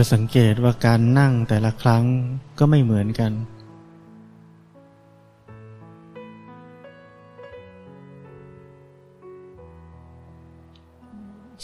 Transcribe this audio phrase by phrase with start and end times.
[0.00, 2.04] จะสังเกตว่าการนั่งแต่ละครั้ง
[2.58, 3.32] ก็ไม่เหมือนกัน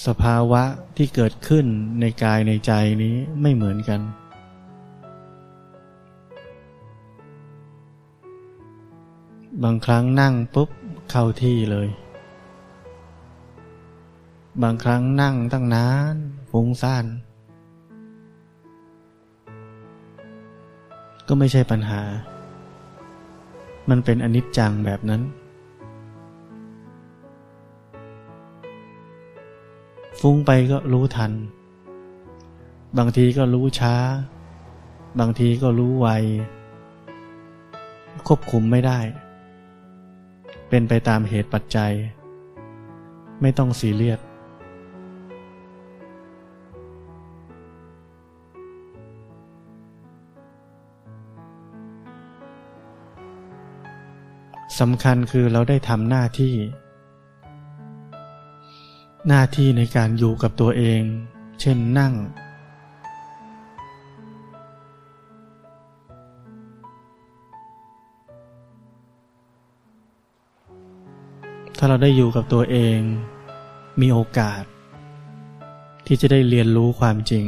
[0.07, 0.63] สภาวะ
[0.97, 1.67] ที่เกิดขึ้น
[2.01, 4.01] ในกายในใจนี้ไม่เหมือนกัน
[9.63, 10.71] บางครั้งนั่งปุ๊บ
[11.11, 11.89] เข้าที่เลย
[14.63, 16.17] บางครั้งนั่งตั้งนาน
[16.51, 17.07] ฟุ้งซ่าน
[21.29, 22.01] ก็ไม่ใช่ปัญหา
[23.91, 25.23] มันเป็นอนิจจังแบบนั้น
[30.21, 31.33] ฟุ้งไปก็รู้ทัน
[32.99, 33.95] บางทีก็รู้ช้า
[35.21, 36.09] บางทีก็รู้ไว
[38.27, 39.01] ควบคุมไม่ได้
[40.69, 41.93] เป็นไปตามเหตุปัจจัย
[43.41, 44.21] ไม่ต้องซีเรียส
[54.81, 56.55] สำคัญคือเราได้ทำหน้าที่
[59.29, 61.03] หน้าที่ในการอยู่กับตัวเอง
[61.61, 62.15] เช่นนั่ง
[71.77, 72.99] ถ้าเราได้อยู่กับตัวเอง
[74.01, 74.63] มีโอกาส
[76.07, 77.47] ที่จะได้เรียนรู้ความจริง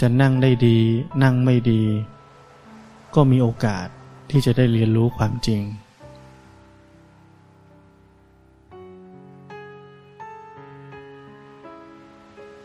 [0.00, 0.78] จะนั่งได้ดี
[1.22, 1.82] นั่งไม่ดี
[3.14, 3.88] ก็มีโอกาส
[4.30, 5.62] ที่จะได้เรียนรู้ความจริง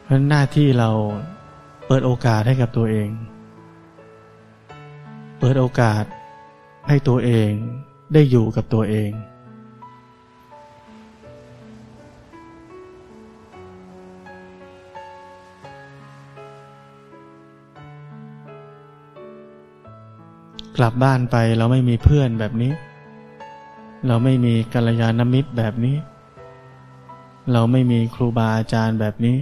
[0.03, 0.89] เพราะหน้าที่เรา
[1.87, 3.09] เปิดโอกาสให้กับตัวเอง
[5.39, 6.03] เปิดโอกาส
[6.87, 7.49] ให้ตัวเอง
[8.13, 9.11] ได้อยู่กับตัวเอง
[20.77, 22.71] กลับบ้านไปเราไม่มีเพื่อนแบบนี้
[24.07, 25.97] เราไม่มีกัลยาณมิตรแบบนี้
[27.51, 29.37] เราไม่มีครูบาอาจารย์แบบนี้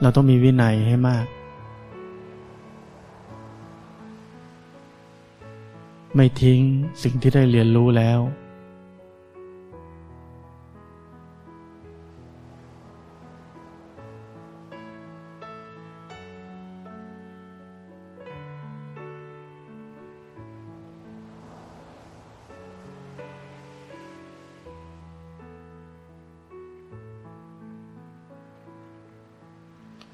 [0.00, 1.26] เราต้องมีวินัยให้มาก
[6.16, 6.60] ไม่ทิ้ง
[7.02, 8.18] สิ่งที่ได้เรียนรู้แล้ว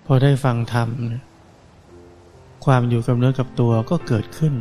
[0.08, 0.88] พอได้ฟังธรรม
[2.64, 4.54] ความอยู่กับเนื้อกับตัวก็เกิดขึ้น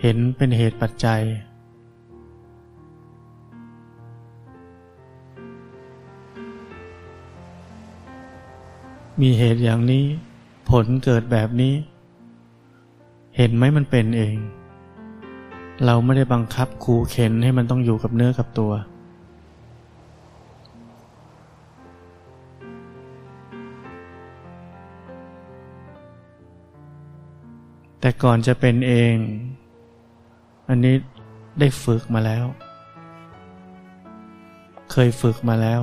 [0.00, 1.22] เห็นเป็นเหตุปัจจัย
[9.20, 10.04] มีเหตุอย่างนี้
[10.70, 11.74] ผลเกิดแบบนี้
[13.36, 14.36] เห็นไหมมันเป็นเอง
[15.84, 18.72] เราไม่ได้บังคับขู่เข็นให้มันต้องอยู่กับเนื้อกับตัว
[28.04, 29.14] แต่ก่อนจะเป็นเอง
[30.68, 30.94] อันนี้
[31.60, 32.44] ได้ฝึกมาแล้ว
[34.90, 35.80] เคยฝึกมาแล้ว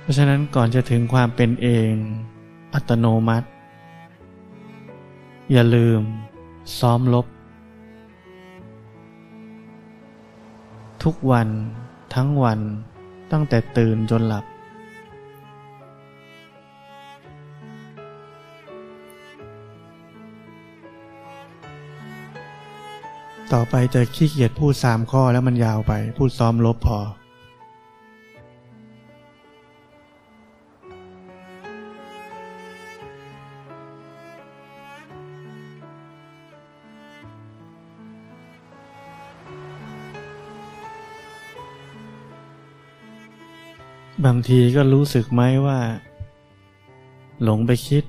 [0.00, 1.90] เพราะฉะนั้นก่อนจะถึงความเป็นเอง
[2.74, 3.46] อัตโนมัติ
[5.52, 6.02] อย่าลืม
[6.78, 7.26] ซ้อมลบ
[11.02, 11.48] ทุกวัน
[12.14, 12.60] ทั้งวัน
[13.32, 14.44] ตั้งแต่ตื่นจนหลับ
[23.52, 26.98] ต่อไปจะขี้เกียจพูดสามข้อแล้วมันยาวไป พูดซ้อมลบพอ
[44.26, 45.78] บางทีก็รู้สึกไหมว่า
[47.42, 48.04] หลงไปคิด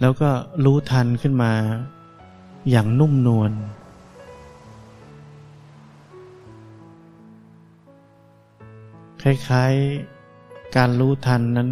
[0.00, 0.30] แล้วก็
[0.64, 1.52] รู้ทันขึ้นมา
[2.70, 3.52] อย่างนุ่มนวล
[9.22, 11.70] คล้ายๆการรู้ทันนั้น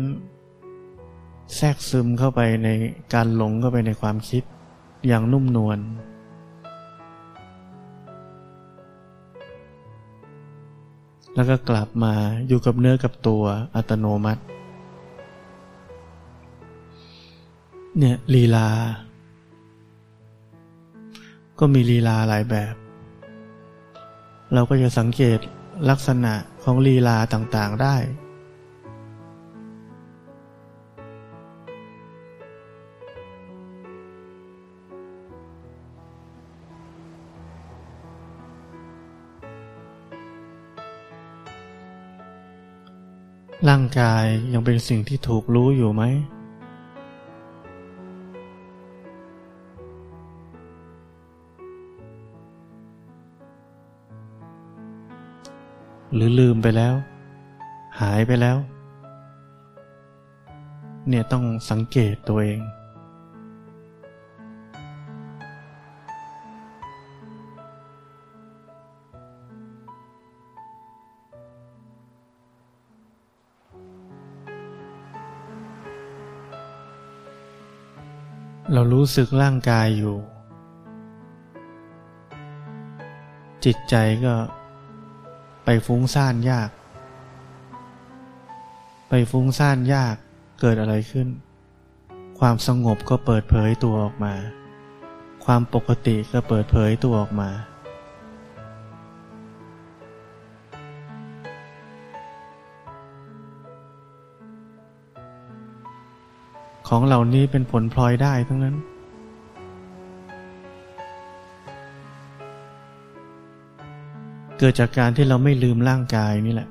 [1.57, 2.69] แทรกซึมเข้าไปใน
[3.15, 4.43] การหลงเข้าไปในความคิด
[5.07, 5.79] อย่างนุ่มนวล
[11.35, 12.15] แล้วก็กลับมา
[12.49, 13.45] อยู่กับเนื้อกับตัว
[13.75, 14.43] อัตโนมัติ
[17.99, 18.69] เนี่ยลีลา
[21.59, 22.75] ก็มีลีลาหลายแบบ
[24.55, 25.39] เราก็จะสังเกต
[25.91, 27.97] ลักษณะของลีลาต่างๆได้
[43.70, 46.02] ร่างกายยังเป็นสิ่งที่ถูกรู้อยู่ไหม
[56.14, 56.94] หรือลืมไปแล้ว
[58.00, 58.56] หายไปแล้ว
[61.08, 62.61] เนี่ยต้องสังเกตตัวเอง
[78.76, 80.17] เรารู้สึกร่างกายอยู่
[83.65, 83.94] จิตใจ
[84.25, 84.35] ก็
[85.65, 86.71] ไปฟุ้งซ่านยาก
[89.09, 90.17] ไปฟุ้งซ่านยาก
[90.61, 91.29] เกิดอะไรขึ้น
[92.38, 94.35] ความสงบก็เปิดเผยตัวออกมา
[95.44, 97.50] ความปกติก็เปิดเผยตัวออกมา
[106.89, 108.77] ของเหล่านี้เป็นผลพลอยได้ทั้งนั้น
[114.59, 116.69] เกิดจากการที่เราไม่ลืมร่างกายนี่แหละ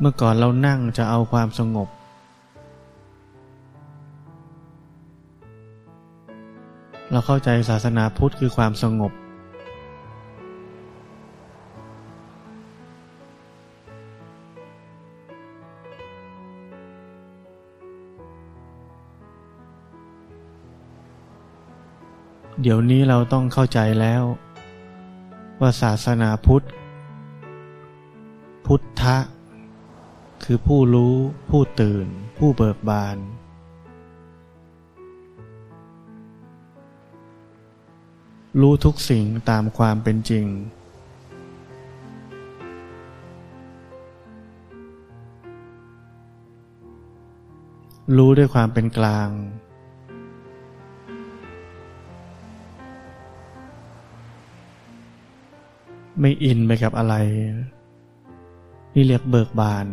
[0.00, 1.88] เมื่อก่อนเรานั่งจะเอาความสงบ
[7.10, 9.12] เราเข้าใจศาสนาพุทธคือความสงบ
[22.64, 24.22] เดี๋ยวนี้เราต้องเข้าใจแล้ว
[25.60, 26.66] ว่าศาสนาพุทธ
[28.66, 29.18] พุทธะ
[30.44, 31.14] คือผู้รู้
[31.50, 32.06] ผู้ตื่น
[32.38, 33.16] ผู้เบิกบาน
[38.60, 40.46] รู้ทุกสิ่งตามความเป็นจริง
[48.16, 49.28] รู้ด้วยความเป็นกลาง
[56.20, 57.14] ไม่อินไปกับอะไร
[58.94, 59.86] นี่เรียกเบิกบาน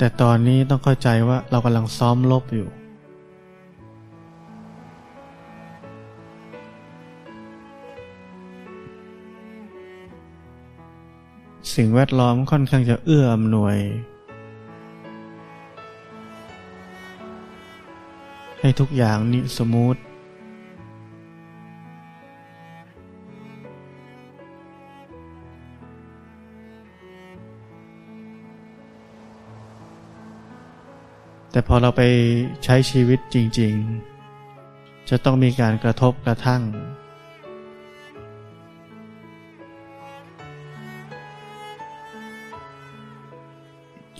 [0.00, 2.68] แต่ตอนนี้ต้องเข้าใจว่าเรากำลังซ้อมลบอยู่
[11.74, 13.76] สิ่งแวดล้อมค่อนข้างจะเอื้ออำนวย
[18.60, 19.96] ให้ทุกอย่างนี่สมูท
[31.52, 32.02] แต่พอเราไป
[32.64, 33.74] ใช้ชีวิตจริง
[34.42, 36.62] ๆ จะต้องมีการกระทบกระทั่ง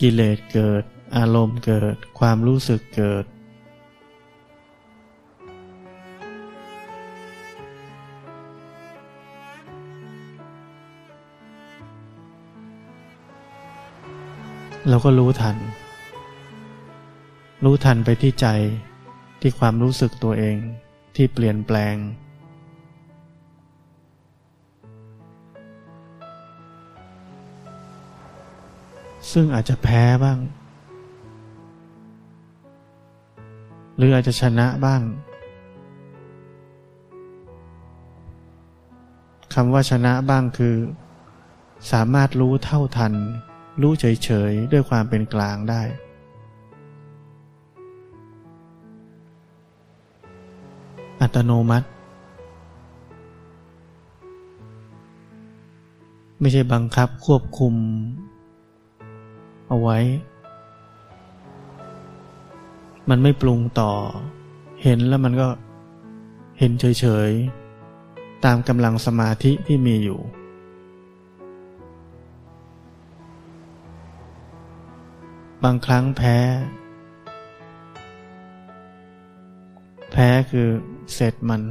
[0.03, 0.83] กิเลสเกิด
[1.17, 3.25] อารมณ์เกิด ความรู้สึกเกิด
[14.89, 15.57] เราก็รู้ทัน
[17.63, 18.47] รู้ทันไปที่ใจ
[19.41, 20.57] ที่ความรู้สึกตัวเอง
[21.15, 21.95] ที่เปลี่ยนแปลง
[29.31, 30.39] ซึ่งอาจจะแพ้บ้าง
[33.95, 35.01] หรืออาจจะชนะบ้าง
[39.53, 40.75] คำว่าชนะบ้างคือ
[41.91, 43.13] สามารถรู้เท่าทัน
[43.81, 45.81] รู้เฉยๆ ด้วยความเป็นกลางได้
[51.21, 51.87] อัตโนมัติ
[56.39, 57.75] ไม่ใช่บังคับควบคุม
[59.69, 59.99] เอาไว้
[63.09, 63.91] มันไม่ปรุงต่อ
[64.83, 65.47] เห็นแล้วมันก็
[66.59, 70.19] เห็นเฉยๆ ตามกำลังสมาธิที่มีอยู่
[75.63, 76.37] บางครั้งแพ้
[80.11, 80.67] แพ้คือ
[81.13, 81.61] เสร็จมัน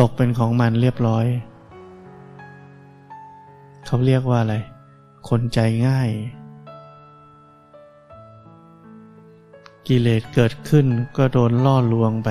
[0.00, 1.26] ตกเป็นของมันเรียบร้อย
[3.86, 4.56] เขาเรียกว่าอะไร
[5.28, 6.10] คนใจง่าย
[9.88, 12.28] กิเลสเกิดขึ้นก็โดนล่อลวงไป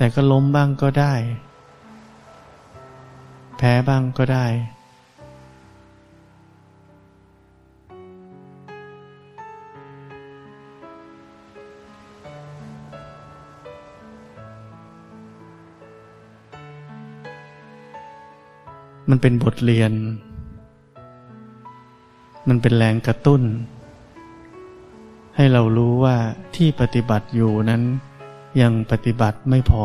[0.00, 1.14] แต่ก็ล้มบ้างก็ได้
[3.56, 4.46] แพ้บ้างก็ได้
[19.10, 19.92] มันเป็นบทเรียน
[22.48, 23.42] มันเป็นแรงกระตุ้น
[25.36, 26.16] ให้เรารู้ว่า
[26.56, 27.84] ที่ปฏิบัติอยู่นั้น
[28.58, 29.84] ยังปฏิบัติไม่พอ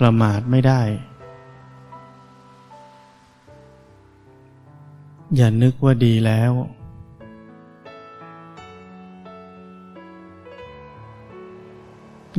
[0.00, 0.82] ประมาทไม่ได้
[5.36, 6.52] อย่านึกว่าดีแล้ว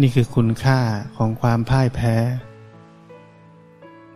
[0.02, 0.80] นี่คือคุณค่า
[1.18, 2.16] ของความพ่ายแพ้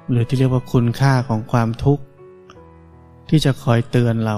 [0.10, 2.04] หรือที่เรียกว่าคุณค่าของความทุกข์
[3.30, 4.38] ที่จะคอยเตือนเรา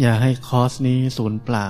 [0.00, 1.68] อย่าให้คอร์สนี้สูญเปล่า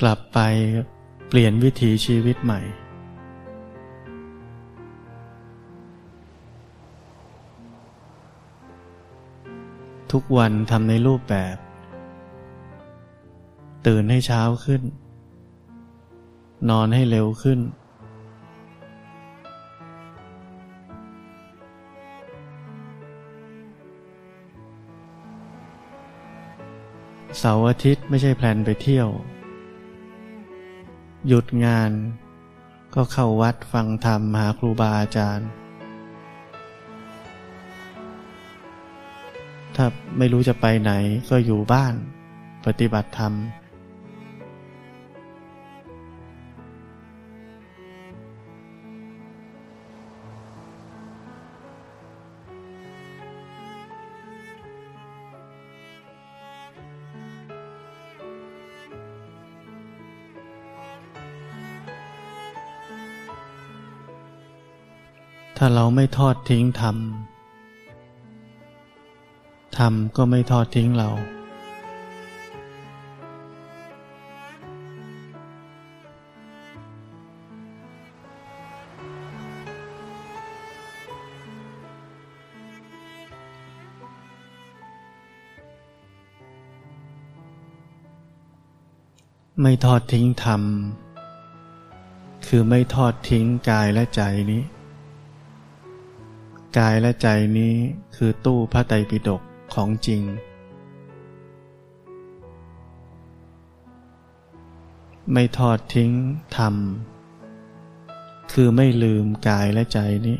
[0.00, 0.38] กลับไป
[1.28, 2.60] เปลี่ยนวิถีชีวิตใหม่
[10.12, 11.56] ทุกวันทำในรูปแบบ
[13.86, 14.82] ตื่นให้เช้าขึ้น
[16.70, 17.60] นอนให้เร็วขึ้น
[27.38, 29.08] เสาร์อาทิตย์ไม่ใช่แพลนไปเที่ยว
[31.26, 31.90] หยุดงาน
[32.94, 35.48] ก็เข้าวัดฟังธรรมหาครูบาอาจารย์
[39.76, 39.86] ถ้า
[40.18, 40.92] ไม่รู้จะไปไหน
[41.30, 41.94] ก็อยู่บ้าน
[42.66, 43.32] ปฏิบัติธรรม
[65.62, 66.96] ถ้าเราไม่ทอดทิ้งธรรม
[69.78, 71.10] ธรรมก็ไม่ทอดทิ้งเรา
[89.62, 90.62] ไม่ทอดทิ้งธรรม
[92.46, 94.62] คือไม่ทอดทิ้งกายและใจนี้
[96.78, 97.74] กายและใจนี้
[98.16, 99.42] คือตู้พระไตรปิฎก
[99.74, 100.22] ของจริง
[105.32, 106.12] ไม่ทอดทิ้ง
[106.56, 106.74] ธรรม
[108.52, 110.38] คือไม่ลืมกายและใจนี้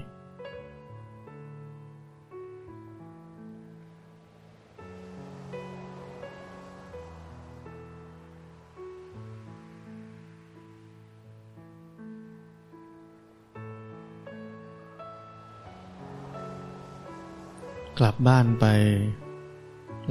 [18.02, 18.66] กลับบ้านไป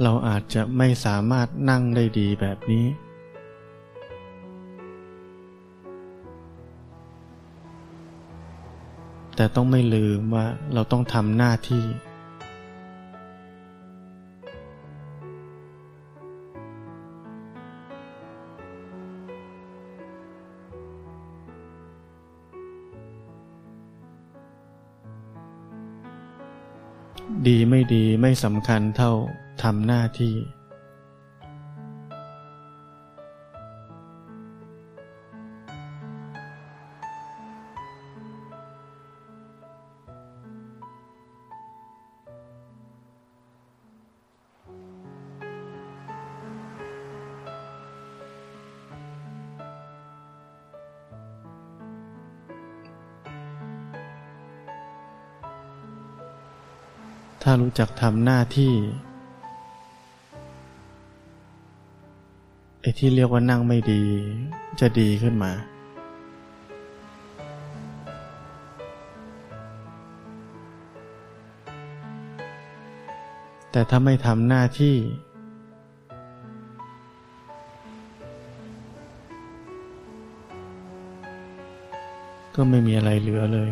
[0.02, 2.86] เราอาจจะไม่สามารถนั่งได้ดีแบบนี้
[9.36, 11.84] แต่ต้องไม่ลืมว่าเราต้องทำหน้าที่
[27.48, 29.12] ดีไม่ดีไม่สำคัญเท่า
[29.62, 30.34] ทำหน้าที่
[57.84, 58.74] จักทำหน้าที่
[62.80, 64.02] ไอ้ที่เรียกว่านั่งไม่ดี
[64.80, 65.52] จะดีขึ้นมา
[73.70, 74.96] แต่ถ้าไม่ทำหน้าที่
[82.54, 83.70] ก็ไม่มีอะไรเหลือเลย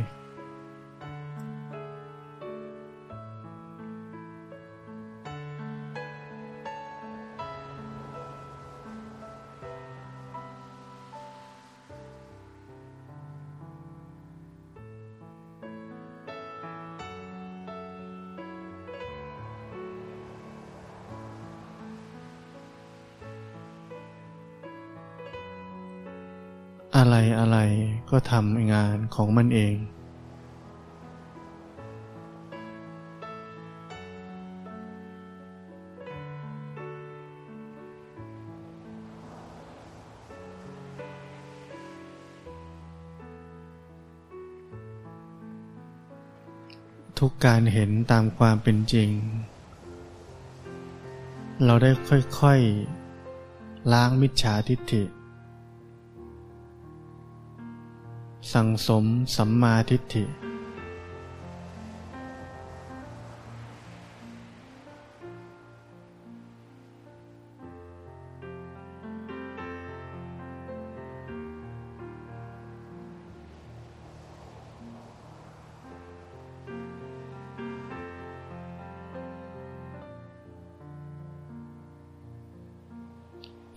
[28.31, 29.77] ทำงานของมันเอง
[47.19, 49.11] ทุกการเห็นตามความเป็นจริง
[51.65, 51.91] เราได้
[52.39, 55.03] ค่อยๆ ล้างมิจฉาทิฏฐิ
[58.53, 59.05] สังสม
[59.37, 60.25] สัมมาทิฏฐิ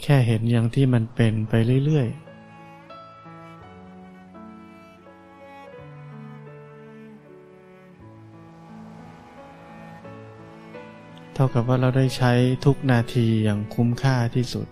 [0.04, 1.54] แค่เห็นอย่างที่มันเป็นไป
[1.86, 2.31] เรื่อยๆ
[11.44, 12.32] ท่ากับว่าเราได้ใช้
[12.66, 14.68] ทุกนาทีอย่างคุ้มค่าที่สุด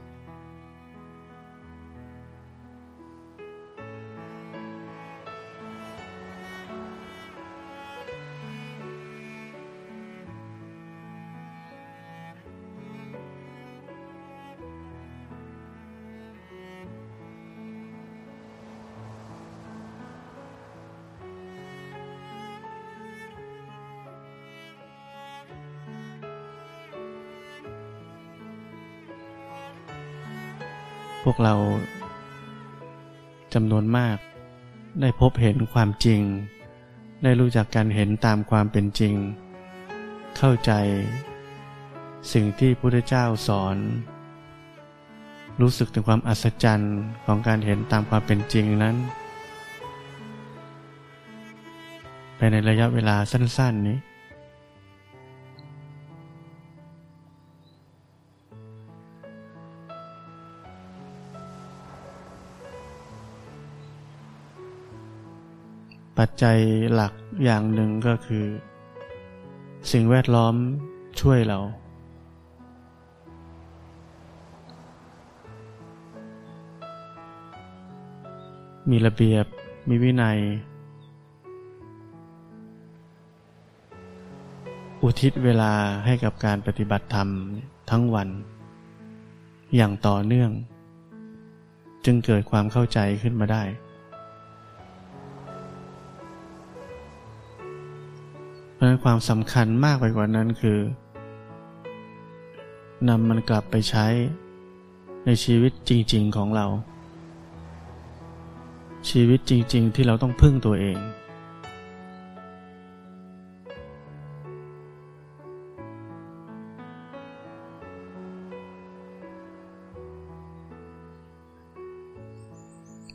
[31.23, 31.53] พวกเรา
[33.53, 34.17] จำนวนมาก
[35.01, 36.21] ได้พบเห็นความจริง
[37.23, 39.13] ได้รู้จักการเห็นตามความเป็นจริง
[40.37, 40.71] เข้าใจ
[42.33, 43.77] สิ่งที่พระพุทธเจ้าสอน
[45.61, 48.95] รู้สึกถึงความอัศจรรย์ของการเห็นตามความเป็นจริงนั้น
[52.37, 53.97] ภายในระยะเวลาสั้น ๆ นี้
[66.23, 66.59] ปัจจัย
[66.93, 68.45] หลักอย่างหนึ่งก็คือ
[69.91, 70.55] สิ่งแวดล้อม
[71.19, 71.59] ช่วยเรา
[78.89, 79.45] มีระเบียบ
[79.89, 80.39] มีวินัย
[85.01, 85.73] อุทิศเวลา
[86.05, 87.29] ให้กับการปฏิบัติธรรม
[87.89, 88.29] ทั้งวัน
[89.75, 90.51] อย่างต่อเนื่อง
[92.05, 93.63] จึงเกิดความเข้าใจขึ้นมาได้
[98.79, 100.79] เพราะความสำคัญมากไปกว่านั้นคือ
[103.09, 104.07] นำมันกลับไปใช้
[105.25, 106.65] ในชีวิตจริง ๆ ของเรา
[109.09, 110.99] ชีวิตจริง ๆ ที่เราต้องพึ่งตัวเอง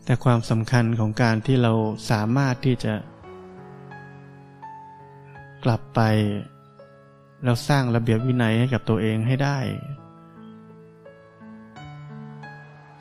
[0.05, 1.73] แต่ความสำคัญของการที่เรา
[2.11, 2.95] สามารถที่จะ
[5.65, 6.01] กลับไป
[7.43, 9.59] แล้วสร้างระเบียบวินัยให้กับตัวเองให้ได้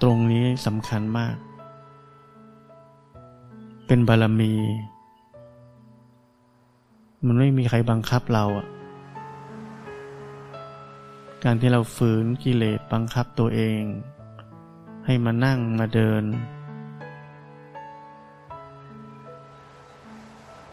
[0.01, 1.35] ตรงนี้สำคัญมาก
[3.87, 4.53] เป็นบารมี
[7.25, 8.67] มันไม่มีใครบังคับเราอะ
[11.43, 13.81] การที่เราฝืนกิเลสบังคับตัวเอง
[15.05, 16.23] ให้มานั่งมาเดิน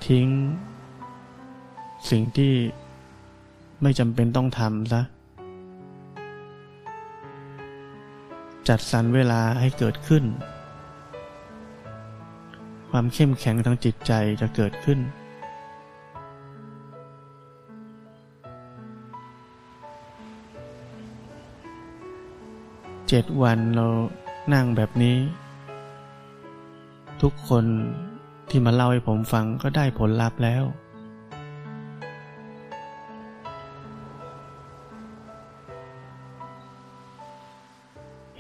[0.07, 0.29] ทิ้ง
[2.11, 2.55] สิ่งที่
[3.83, 5.03] ไม่จำเป็นต้องทำซะ
[8.69, 10.25] จัดสรรเวลาให้เกิดขึ้น
[12.91, 14.99] ความเข้มแข็งทางจิตใจจะเกิดขึ้น
[23.09, 23.87] เจ็ดวันเรา
[24.53, 25.17] นั่งแบบนี้
[27.23, 27.65] ทุกคน
[28.49, 30.65] ที่มาเล่าให้ผมฟังก็ได้ผลลัพธ์แล้ว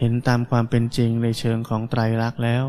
[0.02, 2.64] เห็นตามความเป็นจริงในเชิงของไตรลักษณ์แล้ว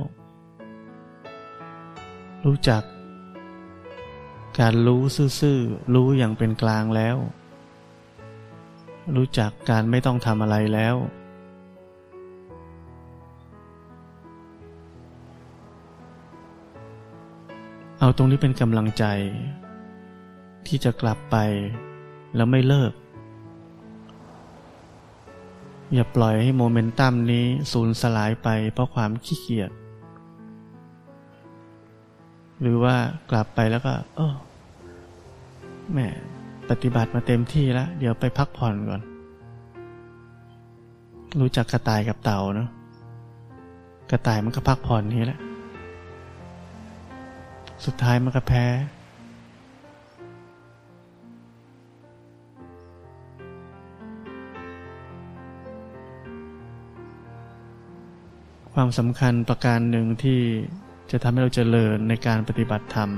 [2.46, 2.84] รู้จัก
[4.60, 5.02] การรู้
[5.40, 7.18] ซื่อๆรู้อย่างเป็นกลางแล้ว
[9.16, 10.96] รู้จักการไม่ต้องทำอะไรแล้ว
[18.00, 19.06] เอาตรงนี้เป็นกำลังใจ
[20.68, 21.38] ที่จะกลับไป
[22.36, 22.92] แล้วไม่เลิก
[25.94, 29.72] อย่าปล่อยให้โมเมนตัมนี้สูญสลายไปเพราะความขี้เกียจ
[32.62, 32.96] หรือว่า
[33.30, 34.36] กลับไปแล้วก็เออ
[35.94, 36.08] แม่
[36.70, 39.02] ปฏิบัติมาเต็มที่แล้ว เดี๋ยวไปพักผ่อนก่อน
[41.40, 42.70] รู้จักกระต่ายกับเต่าเนาะ
[44.12, 45.40] กระต่ายมันก็พักผ่อนนี้แหละ
[47.86, 48.66] สุดท้ายมันก็แพ้
[58.76, 60.40] ความสำคัญประการหนึ่งที่
[61.12, 63.10] จะทำให้เราเจริญในการปฏิบัติธรรม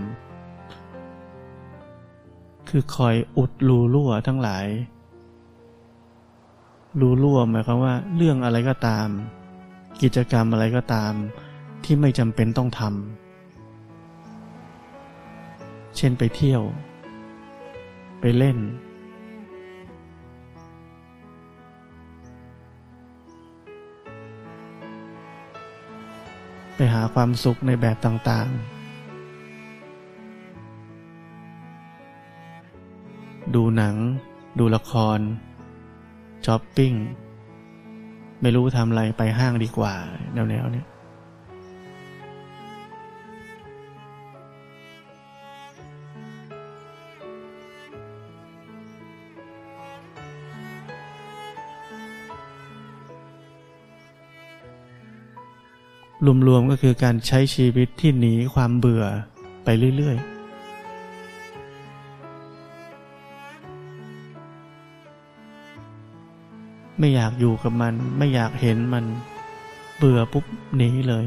[2.70, 4.66] คือคอยอุดรูรั่วทั้งหลาย
[7.00, 9.08] รูรั่วหมายความว่า เรื่องอะไรก็ตาม
[10.02, 11.14] กิจกรรมอะไรก็ตาม
[11.84, 16.62] ที่ไม่จำเป็นต้องทำเช่นไปเที่ยว
[18.20, 18.58] ไปเล่น
[26.76, 28.74] ไปหาความสุขในแบบต่างๆ
[33.56, 33.96] ดูหนัง
[34.60, 35.20] ดูละคร
[36.46, 36.94] ช้อปปิ้ง
[38.42, 39.94] ไม่รู้ทำอะไรไปห้างดีกว่า
[40.34, 40.88] แนวๆเนี้ย
[56.48, 59.06] รวมๆก็คือการใช้ชีวิตที่หนีความเบื่อ
[59.64, 60.34] ไปเรื่อยๆ
[67.00, 69.06] ไม่อยากอยู่กับมัน ไม่อยากเห็นมัน
[69.98, 70.46] เบื่อปุ๊บ
[70.78, 71.26] หนีเลย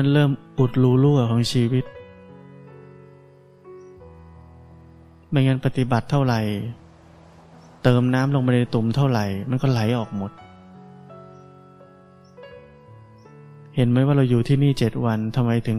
[0.00, 1.84] นั้นเริ่มอุดรูรั่วของชีวิต
[5.30, 6.40] ไม่งั้นปฏิบัติเท่าไหร่
[7.82, 10.30] เติมน้ำลงไปในตุ่มเท่าไหร่ มันก็ไหลออกหมด
[13.76, 15.78] เห็นไหมว่าเราอยู่ที่นี่เจ็ดวันทำไมถึง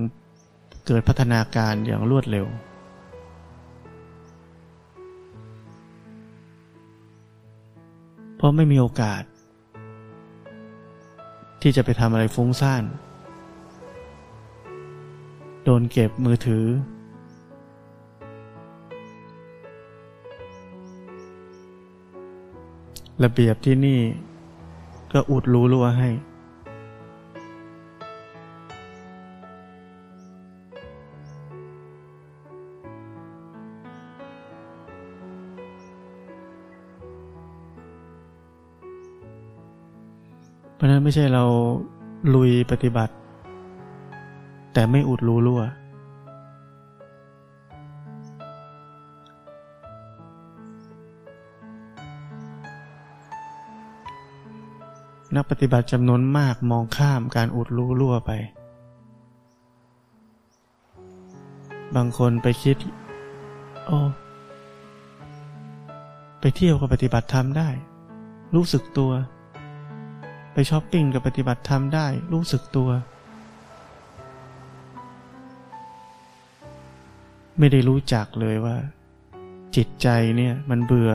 [0.88, 2.46] เกิดพัฒนาการอย่างรวดเร็ว
[8.36, 9.24] เพราะไม่มีโอกาส
[11.62, 12.86] ที่จะไปทำอะไรฟุ้งซ่าน
[15.64, 16.66] โดนเก็บมือถือ
[23.24, 24.00] ระเบียบที่นี่
[25.12, 26.10] ก็อุดรู้รั่วให้
[40.76, 41.44] เพราะนั้นไม่ใช่เรา
[42.34, 43.14] ลุยปฏิบัติ
[44.74, 45.62] แต่ไม่อุดรู้รั่ว
[55.36, 58.32] นักปฏิบัติจำนวนมากมองข้ามการอุดรู้รั่วไป
[61.96, 62.78] บางคนไปคิด
[63.88, 64.00] โอ้
[66.40, 67.70] ไปเที่ยวกับปฏิบัติธรรมได้
[68.56, 69.12] รู้สึกตัว
[70.54, 72.90] ไปช้อปปิ้งกับปฏิบัติธรรมได้ รู้สึกตัว
[77.64, 78.78] ไม่ได้รู้จักเลยว่า
[79.76, 81.12] จิตใจเนี่ยมันเบื่อ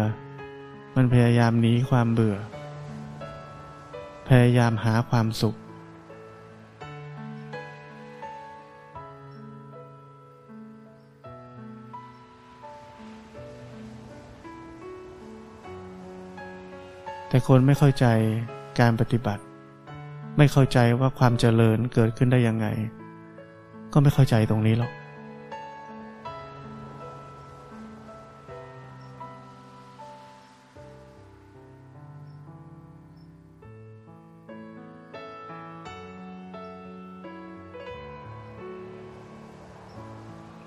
[0.97, 2.37] มันพยายามหนีความเบื่อ
[4.29, 5.57] พยายามหาความสุข
[17.29, 18.07] แต่คนไม่เข้าใจ
[18.81, 19.43] การปฏิบัติ
[20.37, 22.67] ไม่เข้าใจว่าความเจริญเกิดขึ้นได้ยังไง
[23.93, 24.93] ก็ไม่เข้าใจตรงนี้หรอก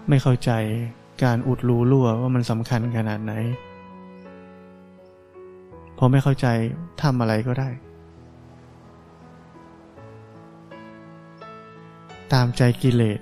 [0.10, 0.52] ไม่เข้าใจ
[1.24, 3.34] การอุดรูรั่วว่ามันสำคัญขนาดไหน
[5.98, 6.48] พอไม่เข้าใจ
[7.02, 7.69] ทำอะไรก็ได้
[12.34, 13.19] ตามใจกิเลส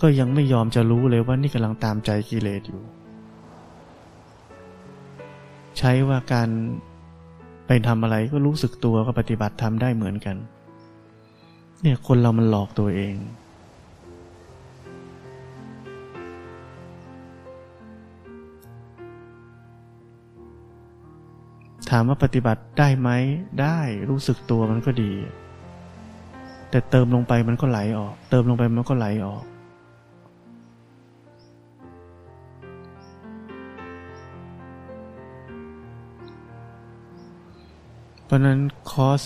[0.00, 2.82] ก็ยังไม่ยอมจะรู้เลยว่านี่กำลังตามใจกิเลสอยู่
[5.78, 6.48] ใช้ว่าการ
[7.66, 10.36] ไปทำอะไรก็รู้สึกตัวก็ปฏิบัติทำได้เหมือนกัน
[11.82, 13.14] เนี่ยคนเรามันหลอกตัวเอง
[21.90, 23.08] ถามว่าปฏิบัติได้ไหม
[23.60, 23.78] ได้
[24.10, 25.12] รู้สึกตัวมันก็ดี
[26.70, 29.44] แต่เติมลงไปมันก็ไหลออก เติมลงไปมันก็ไหลออก
[38.24, 38.58] เพราะนั้น
[38.90, 39.22] คอส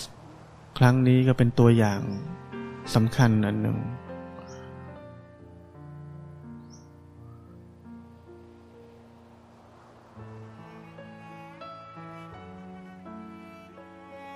[0.79, 2.01] ครั้งนี้ก็เป็นตัวอย่าง
[2.95, 3.77] สำคัญอันหนึ่ง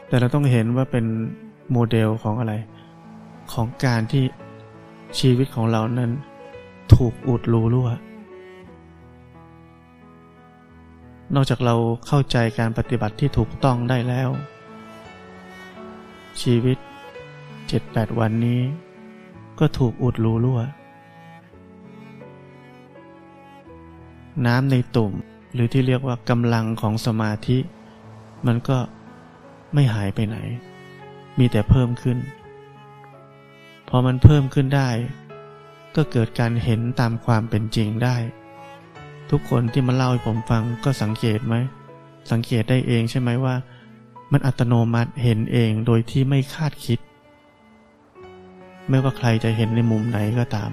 [0.08, 1.06] แต่เราต้องเห็นว่าเป็น
[1.72, 2.54] โมเดลของอะไร
[3.52, 4.24] ของการที่
[5.18, 6.10] ชีวิตของเรานั้น
[6.94, 7.90] ถูกอุดรูรั่ว
[11.34, 11.74] นอกจากเรา
[12.06, 14.28] เข้าใจการปฏิบัติที่ถูกต้องได้แล้ว
[16.42, 16.78] ชีวิต
[17.68, 18.60] เจ็ดแปดวันนี้
[19.58, 20.60] ก็ถูกอุดรูรั่ว
[24.46, 25.12] น้ำในตุ่ม
[25.54, 27.58] หรือที่เรียกว่ากำลังของสมาธิ
[28.46, 28.78] มันก็
[29.74, 30.38] ไม่หายไปไหน
[31.38, 32.18] มีแต่เพิ่มขึ้น
[33.88, 34.90] พอมันเพิ่มขึ้นได้
[35.96, 38.16] ก็เกิดการเห็นตามความเป็นจริงได้
[39.30, 41.54] ทุกคนที่มาเล่าให้ผมฟังก็สังเกตไหม
[42.30, 43.54] สังเกตได้เองใช่ไหมว่า
[44.32, 46.98] มันอัตโนมัติเห็นเองโดยที่ไม่คาดคิด
[48.88, 50.70] ไม่ว่าใครจะเห็นในมุมไหนก็ตาม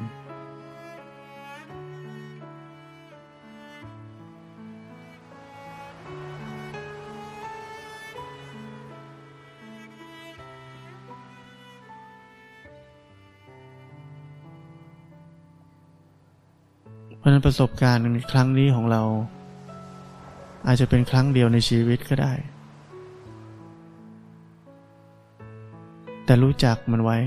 [17.26, 19.02] ราะนั้นประสบการณ์ครั้งนี้ของเรา
[20.68, 22.34] อาจจะเป็นครั้งเดียวในชีวิตก็ได้
[26.26, 27.18] แต่รู้จักมันไว้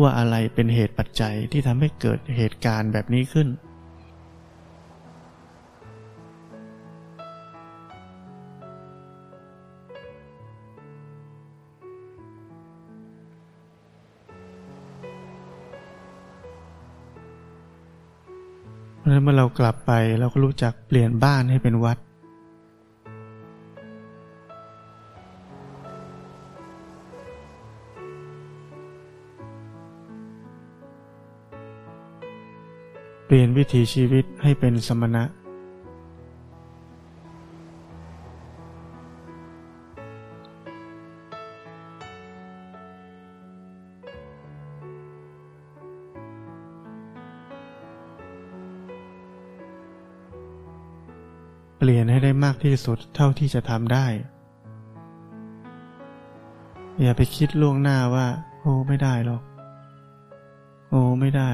[0.00, 3.48] ว่าอะไรเป็นเหตุปัจจัยที่ทำให้เกิดเหตุการณ์แบบนี้ขึ้น
[19.08, 21.98] ราะนั้นเมื่อเรากลับไปเราก็รู้จักเปลี่ยนบ้านให้เป็นวัด
[33.26, 35.22] เปลี่ยนวิถีชีวิตให้เป็นสมณะ
[52.64, 54.06] ที่สุดเท่าที่จะทำได้
[57.00, 58.26] อย่าไปคิดล่วงหน้าว่า
[58.60, 59.42] โอ้ไม่ได้หรอก
[60.90, 61.50] โอ้ไม่ได้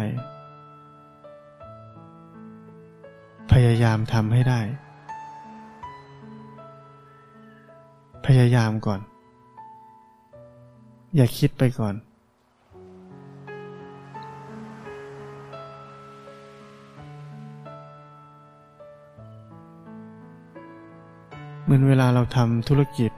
[3.53, 4.61] พยายามทำให้ได้
[8.27, 9.01] พยายามก่อน
[11.17, 11.95] อย่าคิดไปก่อน
[21.75, 23.11] มือนเวลาเราทำธุรกิจ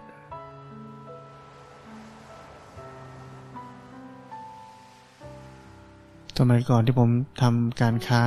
[6.38, 7.10] สมัยก่อนที่ผม
[7.42, 8.22] ทำการค้า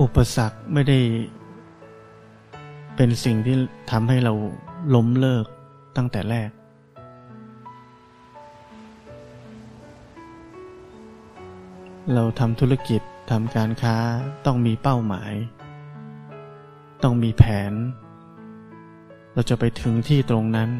[0.00, 0.98] อุปสรรคไม่ได้
[2.96, 3.56] เป็นสิ่งที่
[3.90, 4.32] ทำให้เรา
[4.94, 5.46] ล้มเลิก
[5.96, 6.50] ตั้งแต่แรก
[12.14, 13.96] เราทำธุรกิจ ทำการค้า
[14.46, 15.32] ต้องมีเป้าหมาย
[17.02, 17.72] ต้องมีแผน
[19.34, 20.70] เราจะไปถึงที่ตรงนั้น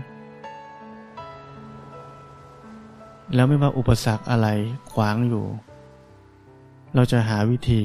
[3.35, 4.49] แล้วไม่ว่าอุปสรรคอะไร
[4.93, 5.45] ขวางอยู่
[6.95, 7.83] เราจะหาวิธี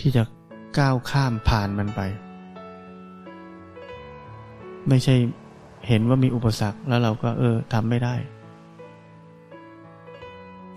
[0.00, 0.22] ที่จะ
[0.78, 2.00] ก้าวข้ามผ่านมันไป
[4.88, 5.16] ไม่ใช่
[5.88, 8.14] เห็นว่ามีอุปสรรคแล้วเราก็เออทำไม่ได้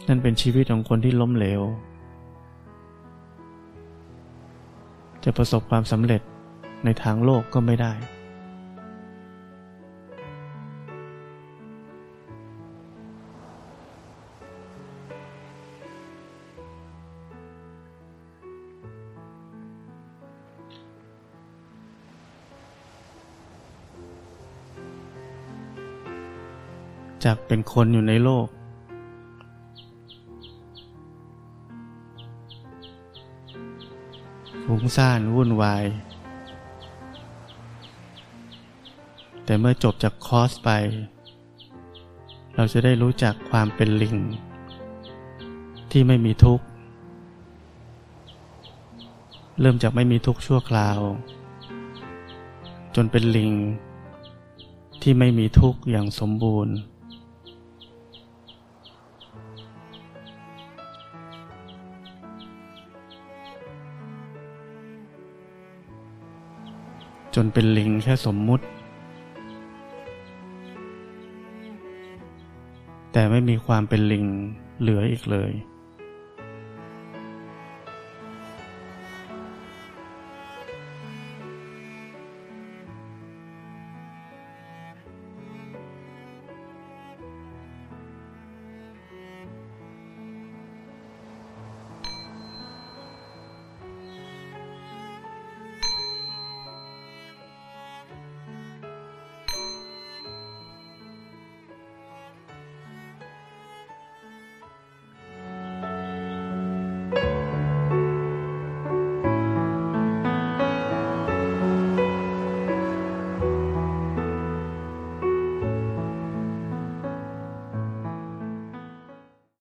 [0.08, 1.62] นั่นเป็นชีวิตของคนที่ล้มเหลว
[5.30, 6.22] จะประสบความสำเร็จ
[6.86, 7.94] ในทางโลกก็ไม่ได้
[27.24, 28.48] จากเป็นคนอยู่ในโลก
[34.80, 35.86] ฟุ้งซ่านวุ่นวาย
[39.46, 40.70] แต่เมื่อจบจากคอร์สไป
[42.56, 44.18] เราจะได้รู้จักความเป็นลิง
[45.92, 46.66] ที่ไม่มีทุกข์
[49.62, 51.00] เริ่มจากไม่มีทุกข์ชั่วคราว
[52.96, 53.52] จนเป็นลิง
[55.02, 56.76] ที่ไม่มีทุกข์อย่างสมบูรณ์
[67.40, 68.66] จนเป็นลิงแค่สมมุติ
[73.12, 74.26] แต่ไม่มีความเป็นลิง
[74.82, 75.52] เหลืออีกเลย